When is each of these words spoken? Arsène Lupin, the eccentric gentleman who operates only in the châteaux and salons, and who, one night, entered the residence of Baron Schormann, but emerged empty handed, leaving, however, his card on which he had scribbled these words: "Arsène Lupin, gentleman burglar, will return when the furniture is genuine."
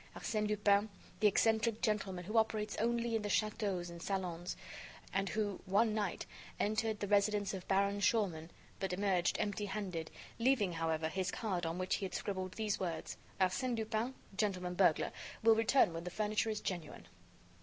Arsène 0.15 0.47
Lupin, 0.47 0.89
the 1.19 1.27
eccentric 1.27 1.79
gentleman 1.79 2.23
who 2.25 2.39
operates 2.39 2.75
only 2.77 3.15
in 3.15 3.21
the 3.21 3.29
châteaux 3.29 3.87
and 3.87 4.01
salons, 4.01 4.57
and 5.13 5.29
who, 5.29 5.61
one 5.67 5.93
night, 5.93 6.25
entered 6.59 6.99
the 6.99 7.07
residence 7.07 7.53
of 7.53 7.67
Baron 7.67 7.99
Schormann, 7.99 8.49
but 8.79 8.93
emerged 8.93 9.37
empty 9.39 9.65
handed, 9.67 10.09
leaving, 10.39 10.73
however, 10.73 11.07
his 11.07 11.29
card 11.29 11.67
on 11.67 11.77
which 11.77 11.97
he 11.97 12.05
had 12.05 12.15
scribbled 12.15 12.53
these 12.53 12.79
words: 12.79 13.15
"Arsène 13.39 13.77
Lupin, 13.77 14.15
gentleman 14.35 14.73
burglar, 14.73 15.11
will 15.43 15.53
return 15.53 15.93
when 15.93 16.03
the 16.03 16.09
furniture 16.09 16.49
is 16.49 16.61
genuine." 16.61 17.05